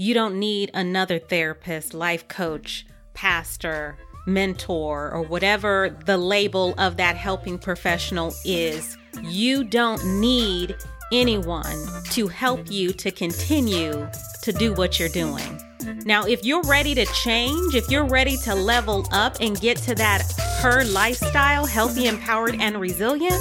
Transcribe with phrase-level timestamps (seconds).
[0.00, 7.16] You don't need another therapist, life coach, pastor, mentor, or whatever the label of that
[7.16, 8.96] helping professional is.
[9.20, 10.74] You don't need
[11.12, 11.76] anyone
[12.12, 14.08] to help you to continue
[14.40, 15.60] to do what you're doing.
[16.06, 19.94] Now, if you're ready to change, if you're ready to level up and get to
[19.96, 20.22] that
[20.62, 23.38] her lifestyle, healthy, empowered, and resilient,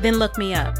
[0.00, 0.78] then look me up.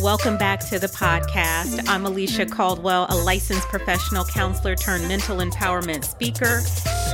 [0.00, 1.88] Welcome back to the podcast.
[1.88, 6.62] I'm Alicia Caldwell, a licensed professional counselor turned mental empowerment speaker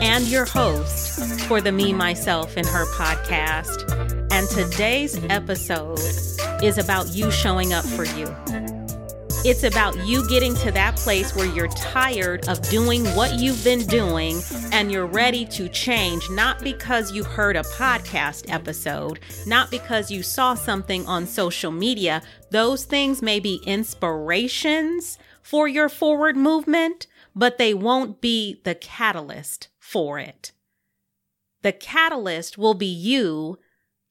[0.01, 3.91] and your host for the Me, Myself, and Her podcast.
[4.31, 5.99] And today's episode
[6.63, 8.27] is about you showing up for you.
[9.43, 13.87] It's about you getting to that place where you're tired of doing what you've been
[13.87, 20.11] doing and you're ready to change, not because you heard a podcast episode, not because
[20.11, 22.21] you saw something on social media.
[22.51, 29.69] Those things may be inspirations for your forward movement, but they won't be the catalyst
[29.79, 30.53] for it.
[31.63, 33.59] The catalyst will be you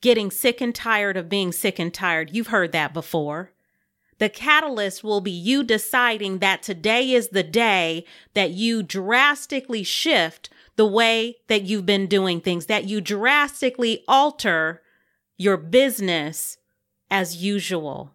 [0.02, 2.32] getting sick and tired of being sick and tired.
[2.34, 3.52] You've heard that before.
[4.20, 10.50] The catalyst will be you deciding that today is the day that you drastically shift
[10.76, 14.82] the way that you've been doing things, that you drastically alter
[15.38, 16.58] your business
[17.10, 18.14] as usual.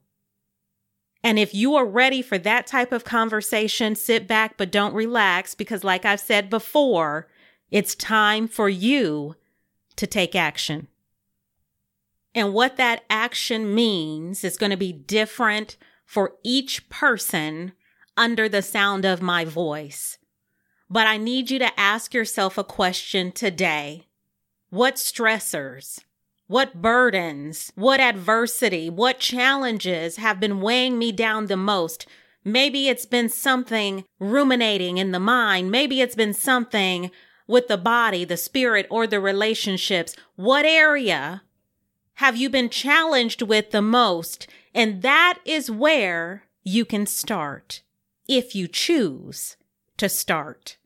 [1.23, 5.55] And if you are ready for that type of conversation, sit back, but don't relax
[5.55, 7.29] because, like I've said before,
[7.71, 9.37] it's time for you
[9.97, 10.89] to take action.
[12.35, 15.79] And what that action means is going to be different
[16.15, 17.73] for each person
[18.17, 20.17] under the sound of my voice.
[20.89, 24.07] But I need you to ask yourself a question today.
[24.71, 25.99] What stressors,
[26.47, 32.07] what burdens, what adversity, what challenges have been weighing me down the most?
[32.45, 35.73] Maybe it's been something ruminating in the mind.
[35.73, 37.11] Maybe it's been something
[37.49, 40.15] with the body, the spirit, or the relationships.
[40.37, 41.43] What area
[42.19, 44.47] have you been challenged with the most?
[44.75, 47.83] And that is where you can start
[48.27, 49.57] if you choose
[49.97, 50.77] to start.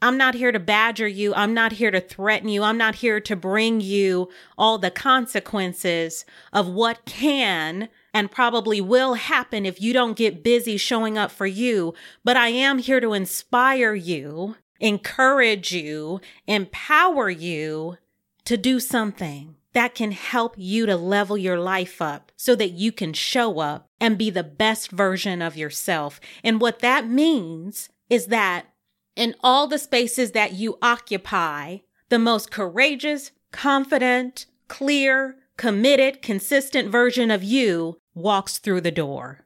[0.00, 1.34] I'm not here to badger you.
[1.34, 2.62] I'm not here to threaten you.
[2.62, 9.14] I'm not here to bring you all the consequences of what can and probably will
[9.14, 11.94] happen if you don't get busy showing up for you.
[12.24, 17.98] But I am here to inspire you, encourage you, empower you
[18.44, 22.90] to do something that can help you to level your life up so that you
[22.90, 26.20] can show up and be the best version of yourself.
[26.42, 28.66] And what that means is that
[29.14, 31.78] in all the spaces that you occupy,
[32.08, 39.44] the most courageous, confident, clear, committed, consistent version of you walks through the door.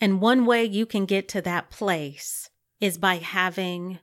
[0.00, 2.50] And one way you can get to that place
[2.80, 3.98] is by having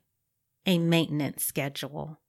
[0.66, 2.20] a maintenance schedule.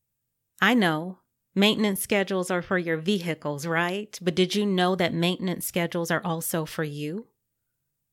[0.61, 1.19] I know
[1.55, 4.19] Maintenance schedules are for your vehicles, right?
[4.23, 7.27] But did you know that maintenance schedules are also for you?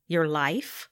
[0.08, 0.90] Your life?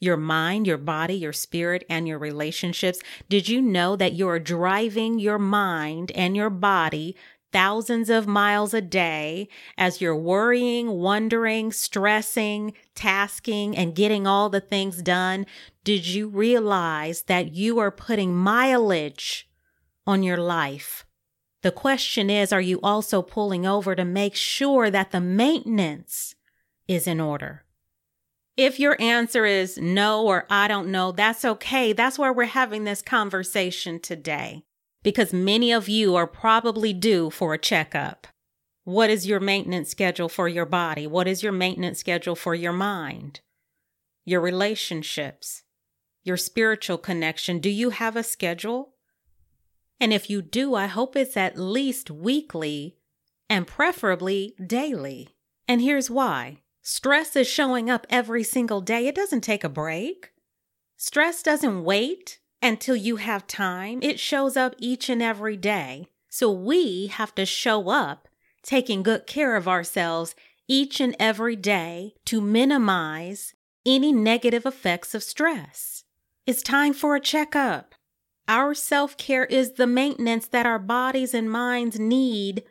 [0.00, 3.00] Your mind, your body, your spirit, and your relationships?
[3.28, 7.16] Did you know that you're driving your mind and your body
[7.52, 14.60] thousands of miles a day as you're worrying, wondering, stressing, tasking, and getting all the
[14.60, 15.44] things done?
[15.84, 19.50] Did you realize that you are putting mileage
[20.06, 21.04] on your life?
[21.62, 26.34] The question is, are you also pulling over to make sure that the maintenance
[26.86, 27.64] is in order?
[28.56, 31.92] If your answer is no or I don't know, that's okay.
[31.92, 34.64] That's why we're having this conversation today
[35.02, 38.26] because many of you are probably due for a checkup.
[38.84, 41.06] What is your maintenance schedule for your body?
[41.06, 43.40] What is your maintenance schedule for your mind?
[44.24, 45.62] Your relationships?
[46.24, 47.58] Your spiritual connection?
[47.58, 48.94] Do you have a schedule?
[50.00, 52.96] And if you do, I hope it's at least weekly
[53.50, 55.28] and preferably daily.
[55.66, 60.30] And here's why stress is showing up every single day, it doesn't take a break.
[60.96, 66.08] Stress doesn't wait until you have time, it shows up each and every day.
[66.28, 68.28] So we have to show up
[68.62, 70.34] taking good care of ourselves
[70.66, 73.54] each and every day to minimize
[73.86, 76.04] any negative effects of stress.
[76.46, 77.94] It's time for a checkup.
[78.48, 82.64] Our self care is the maintenance that our bodies and minds need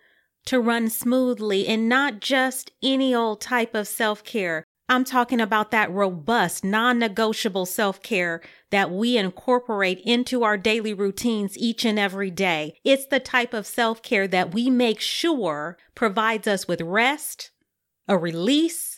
[0.47, 4.63] to run smoothly and not just any old type of self care.
[4.89, 8.41] I'm talking about that robust, non negotiable self care
[8.71, 12.73] that we incorporate into our daily routines each and every day.
[12.83, 17.51] It's the type of self care that we make sure provides us with rest,
[18.07, 18.96] a release,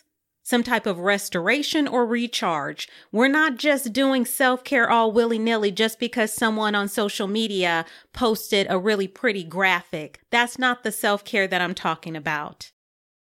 [0.49, 2.89] some type of restoration or recharge.
[3.11, 7.85] We're not just doing self care all willy nilly just because someone on social media
[8.13, 10.21] posted a really pretty graphic.
[10.31, 12.71] That's not the self care that I'm talking about.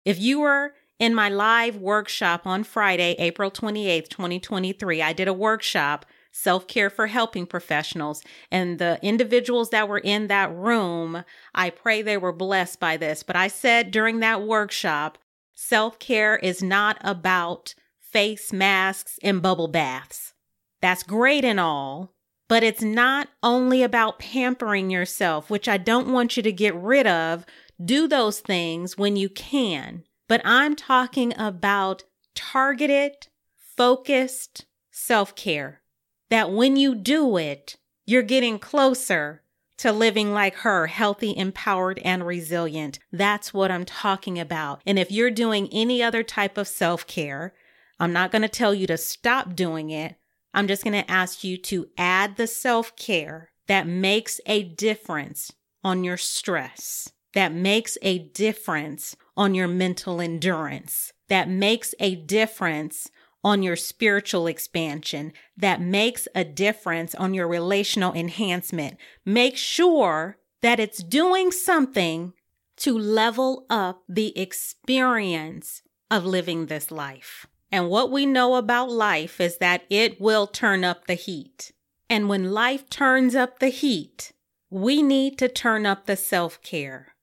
[0.03, 5.33] If you were in my live workshop on Friday, April 28th, 2023, I did a
[5.33, 8.23] workshop self care for helping professionals.
[8.49, 11.23] And the individuals that were in that room,
[11.53, 13.21] I pray they were blessed by this.
[13.21, 15.19] But I said during that workshop,
[15.61, 20.33] self care is not about face masks and bubble baths.
[20.81, 22.13] That's great and all,
[22.49, 27.05] but it's not only about pampering yourself, which I don't want you to get rid
[27.05, 27.45] of.
[27.83, 30.03] Do those things when you can.
[30.27, 32.03] But I'm talking about
[32.35, 33.27] targeted,
[33.57, 35.81] focused self care
[36.29, 39.43] that when you do it, you're getting closer
[39.81, 42.99] to living like her, healthy, empowered, and resilient.
[43.11, 44.79] That's what I'm talking about.
[44.85, 47.55] And if you're doing any other type of self care,
[47.99, 50.17] I'm not going to tell you to stop doing it.
[50.53, 55.51] I'm just going to ask you to add the self care that makes a difference
[55.83, 63.09] on your stress, that makes a difference on your mental endurance, that makes a difference
[63.43, 68.97] on your spiritual expansion, that makes a difference on your relational enhancement.
[69.25, 72.33] Make sure that it's doing something
[72.77, 77.47] to level up the experience of living this life.
[77.71, 81.71] And what we know about life is that it will turn up the heat.
[82.09, 84.33] And when life turns up the heat,
[84.69, 87.15] we need to turn up the self care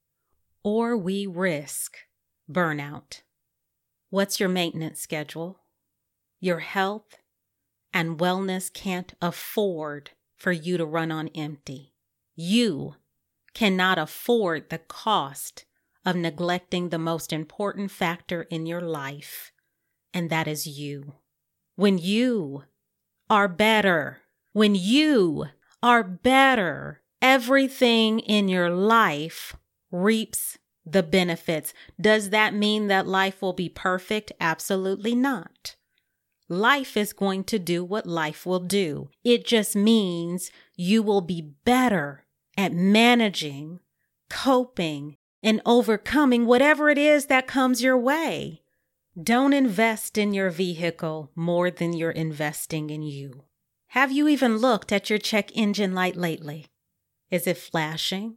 [0.62, 1.98] or we risk
[2.50, 3.22] burnout.
[4.10, 5.60] What's your maintenance schedule?
[6.40, 7.18] Your health
[7.92, 11.94] and wellness can't afford for you to run on empty.
[12.36, 12.94] You
[13.54, 15.64] cannot afford the cost
[16.04, 19.50] of neglecting the most important factor in your life,
[20.14, 21.14] and that is you.
[21.74, 22.64] When you
[23.28, 24.18] are better,
[24.52, 25.46] when you
[25.82, 29.56] are better, everything in your life
[29.90, 30.56] reaps
[30.86, 31.74] the benefits.
[32.00, 34.30] Does that mean that life will be perfect?
[34.40, 35.74] Absolutely not
[36.48, 39.10] life is going to do what life will do.
[39.24, 42.24] It just means you will be better
[42.56, 43.80] at managing,
[44.30, 48.62] coping, and overcoming whatever it is that comes your way.
[49.20, 53.44] Don't invest in your vehicle more than you're investing in you.
[53.88, 56.66] Have you even looked at your check engine light lately?
[57.30, 58.36] Is it flashing?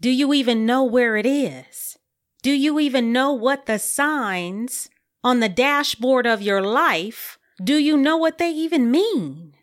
[0.00, 1.98] Do you even know where it is?
[2.42, 4.88] Do you even know what the signs
[5.22, 9.54] on the dashboard of your life do you know what they even mean?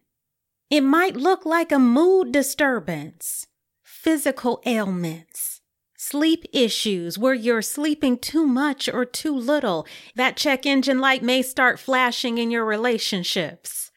[0.69, 3.47] It might look like a mood disturbance,
[3.83, 5.59] physical ailments,
[5.97, 9.85] sleep issues where you're sleeping too much or too little.
[10.15, 13.91] That check engine light may start flashing in your relationships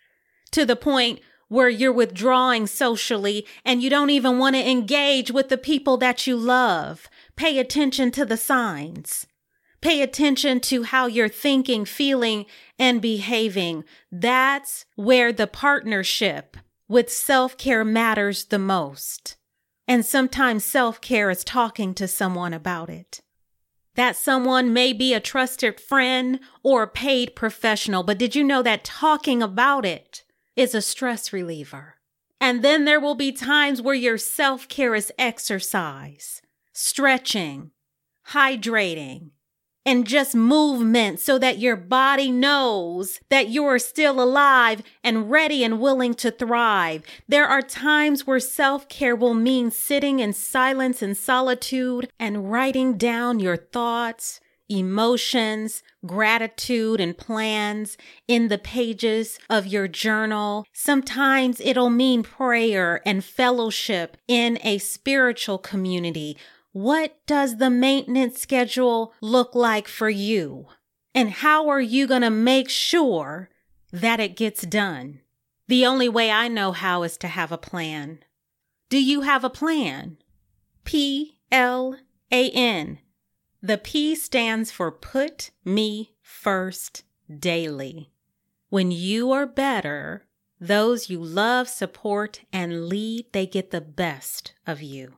[0.51, 5.49] to the point where you're withdrawing socially and you don't even want to engage with
[5.49, 7.09] the people that you love.
[7.37, 9.27] Pay attention to the signs.
[9.85, 12.47] Pay attention to how you're thinking, feeling,
[12.79, 13.85] and behaving.
[14.11, 16.57] That's where the partnership
[16.89, 19.37] with self care matters the most.
[19.87, 23.21] And sometimes self care is talking to someone about it.
[23.95, 28.63] That someone may be a trusted friend or a paid professional, but did you know
[28.63, 30.25] that talking about it
[30.57, 31.97] is a stress reliever?
[32.41, 36.41] And then there will be times where your self care is exercise,
[36.73, 37.73] stretching,
[38.29, 39.33] hydrating,
[39.87, 45.81] and just movement so that your body knows that you're still alive and ready and
[45.81, 47.03] willing to thrive.
[47.29, 52.97] There are times where self care will mean sitting in silence and solitude and writing
[52.97, 60.65] down your thoughts, emotions, gratitude, and plans in the pages of your journal.
[60.73, 66.37] Sometimes it'll mean prayer and fellowship in a spiritual community
[66.75, 70.67] what does the maintenance schedule look like for you?
[71.15, 73.49] And how are you going to make sure
[73.93, 75.21] that it gets done?
[75.69, 78.19] The only way I know how is to have a plan.
[78.89, 80.17] Do you have a plan?
[80.83, 81.97] P L
[82.33, 82.99] A N.
[83.63, 88.11] The P stands for Put Me First Daily.
[88.69, 90.27] When you are better,
[90.59, 95.15] those you love, support, and lead, they get the best of you.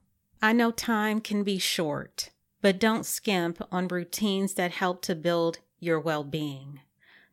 [0.47, 2.31] I know time can be short,
[2.63, 6.83] but don't skimp on routines that help to build your well being.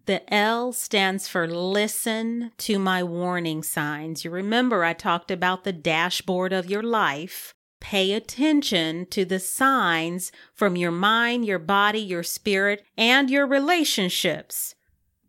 [0.08, 4.26] The L stands for listen to my warning signs.
[4.26, 7.54] You remember I talked about the dashboard of your life.
[7.80, 14.74] Pay attention to the signs from your mind, your body, your spirit, and your relationships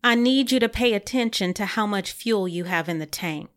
[0.06, 3.53] I need you to pay attention to how much fuel you have in the tank.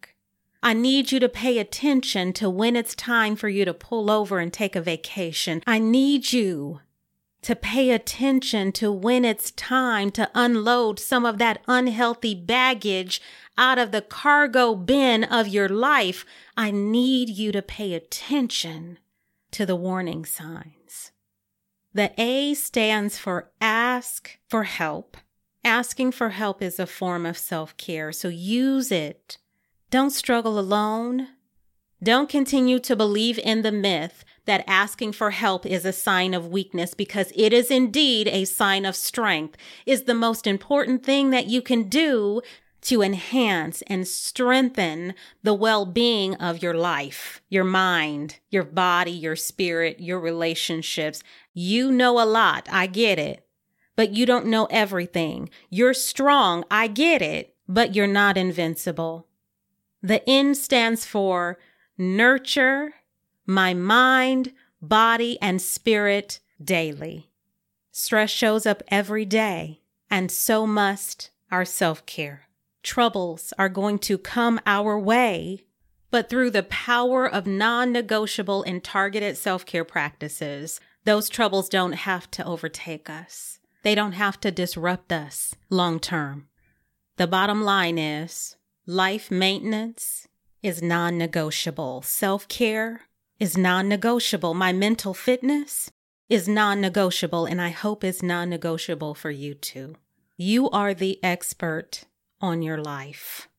[0.67, 4.39] I need you to pay attention to when it's time for you to pull over
[4.39, 5.63] and take a vacation.
[5.65, 6.81] I need you
[7.43, 13.21] to pay attention to when it's time to unload some of that unhealthy baggage
[13.57, 16.25] out of the cargo bin of your life.
[16.57, 18.99] I need you to pay attention
[19.51, 21.13] to the warning signs.
[21.93, 25.15] The A stands for ask for help.
[25.63, 29.37] Asking for help is a form of self care, so use it.
[29.89, 31.29] Don't struggle alone.
[32.03, 36.47] Don't continue to believe in the myth that asking for help is a sign of
[36.47, 41.47] weakness because it is indeed a sign of strength, is the most important thing that
[41.47, 42.41] you can do
[42.81, 45.13] to enhance and strengthen
[45.43, 51.23] the well being of your life, your mind, your body, your spirit, your relationships.
[51.53, 52.67] You know a lot.
[52.71, 53.47] I get it
[53.97, 55.49] but you don't know everything.
[55.69, 56.63] You're strong.
[56.71, 59.26] I get it, but you're not invincible.
[60.01, 61.57] The N stands for
[61.97, 62.93] nurture
[63.47, 67.29] my mind, body, and spirit daily.
[67.91, 72.43] Stress shows up every day, and so must our self care.
[72.83, 75.63] Troubles are going to come our way,
[76.11, 81.93] but through the power of non negotiable and targeted self care practices, those troubles don't
[81.93, 83.59] have to overtake us.
[83.83, 86.49] They don't have to disrupt us long term.
[87.15, 88.56] The bottom line is
[88.87, 90.29] life maintenance
[90.63, 92.01] is non negotiable.
[92.01, 93.01] Self care
[93.37, 94.53] is non negotiable.
[94.53, 95.91] My mental fitness
[96.29, 99.95] is non negotiable, and I hope is non negotiable for you too.
[100.37, 102.05] You are the expert
[102.39, 103.49] on your life.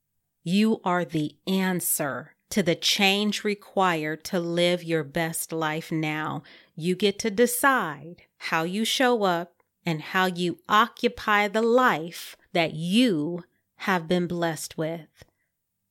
[0.42, 6.42] You are the answer to the change required to live your best life now.
[6.74, 12.72] You get to decide how you show up and how you occupy the life that
[12.72, 13.44] you
[13.78, 15.24] have been blessed with.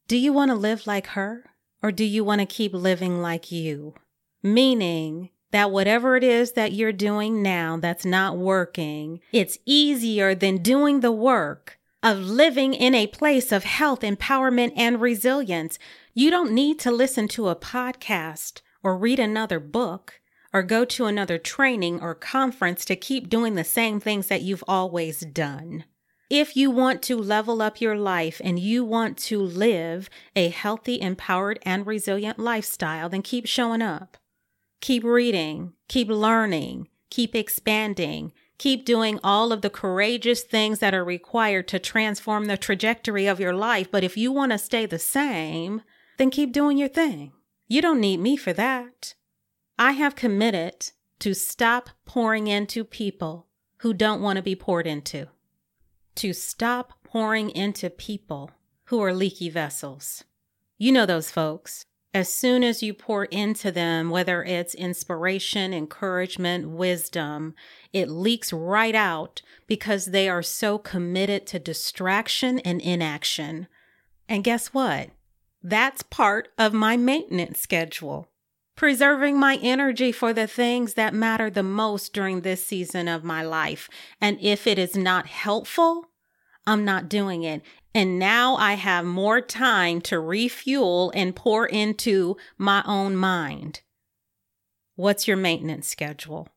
[0.07, 1.45] Do you want to live like her
[1.81, 3.95] or do you want to keep living like you?
[4.43, 10.57] Meaning that whatever it is that you're doing now that's not working, it's easier than
[10.57, 15.79] doing the work of living in a place of health, empowerment, and resilience.
[16.13, 20.19] You don't need to listen to a podcast or read another book
[20.53, 24.63] or go to another training or conference to keep doing the same things that you've
[24.67, 25.83] always done.
[26.29, 30.99] If you want to level up your life and you want to live a healthy,
[30.99, 34.17] empowered, and resilient lifestyle, then keep showing up.
[34.81, 41.05] Keep reading, keep learning, keep expanding, keep doing all of the courageous things that are
[41.05, 43.89] required to transform the trajectory of your life.
[43.89, 45.81] But if you want to stay the same,
[46.17, 47.31] then keep doing your thing.
[47.69, 49.13] You don't need me for that.
[49.79, 55.27] I have committed to stop pouring into people who don't want to be poured into,
[56.17, 58.51] to stop pouring into people
[58.85, 60.23] who are leaky vessels.
[60.77, 61.83] You know those folks.
[62.13, 67.53] As soon as you pour into them, whether it's inspiration, encouragement, wisdom,
[67.93, 73.67] it leaks right out because they are so committed to distraction and inaction.
[74.27, 75.09] And guess what?
[75.61, 78.29] That's part of my maintenance schedule
[78.77, 83.43] preserving my energy for the things that matter the most during this season of my
[83.43, 83.89] life.
[84.21, 86.05] And if it is not helpful,
[86.65, 87.61] I'm not doing it.
[87.93, 93.81] And now I have more time to refuel and pour into my own mind.
[94.95, 96.47] What's your maintenance schedule?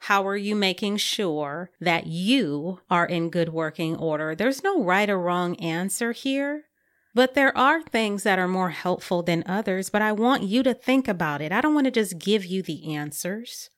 [0.00, 4.34] How are you making sure that you are in good working order?
[4.34, 6.64] There's no right or wrong answer here.
[7.14, 10.74] But there are things that are more helpful than others, but I want you to
[10.74, 11.52] think about it.
[11.52, 13.70] I don't want to just give you the answers.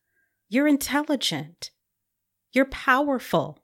[0.49, 1.71] You're intelligent.
[2.53, 3.59] You're powerful.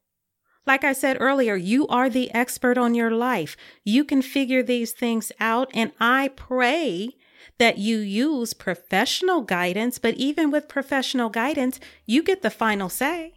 [0.67, 3.57] Like I said earlier, you are the expert on your life.
[3.83, 7.17] You can figure these things out, and I pray
[7.59, 13.35] that you use professional guidance, but even with professional guidance, you get the final say.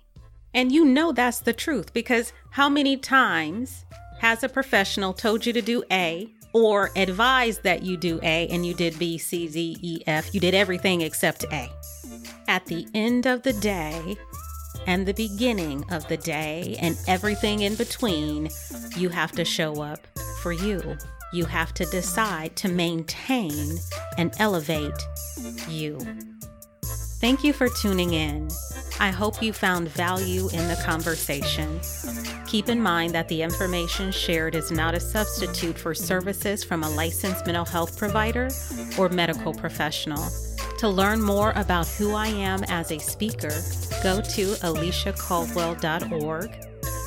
[0.53, 3.85] And you know that's the truth because how many times
[4.25, 8.65] has a professional told you to do A or advised that you do A and
[8.65, 11.69] you did B, C, D, E, F, you did everything except A.
[12.47, 14.17] At the end of the day
[14.87, 18.49] and the beginning of the day and everything in between,
[18.97, 19.99] you have to show up
[20.41, 20.97] for you.
[21.31, 23.77] You have to decide to maintain
[24.17, 25.07] and elevate
[25.69, 25.99] you.
[27.25, 28.47] Thank you for tuning in.
[28.99, 31.79] I hope you found value in the conversation.
[32.45, 36.89] Keep in mind that the information shared is not a substitute for services from a
[36.91, 38.49] licensed mental health provider
[38.95, 40.23] or medical professional.
[40.77, 43.59] To learn more about who I am as a speaker,
[44.03, 46.51] go to aliciacaldwell.org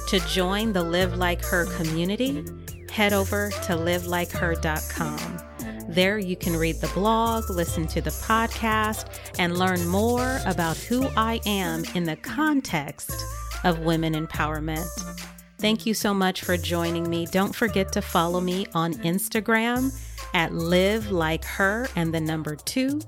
[0.08, 2.44] To join the Live Like Her community,
[2.90, 5.48] head over to livelikeher.com.
[5.99, 11.09] There you can read the blog, listen to the podcast, and learn more about who
[11.17, 13.11] I am in the context
[13.64, 14.87] of women empowerment.
[15.59, 17.26] Thank you so much for joining me.
[17.26, 19.93] Don't forget to follow me on Instagram
[20.35, 23.00] at live like her and the number two,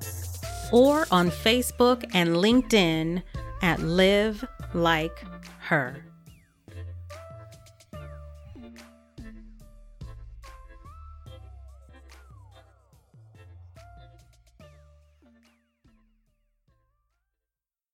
[0.73, 3.23] or on Facebook and LinkedIn
[3.63, 4.45] at live
[4.75, 5.25] like
[5.61, 6.10] her.